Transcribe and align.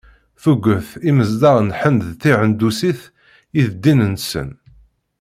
Tuget 0.41 0.89
imezdaɣ 1.09 1.57
n 1.61 1.67
Lhend 1.71 2.01
d 2.09 2.11
tihendusit 2.21 3.01
i 3.59 3.61
d 3.67 3.71
ddin-nsen. 3.73 4.49